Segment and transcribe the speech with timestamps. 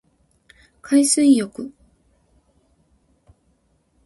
[0.81, 1.71] 海水浴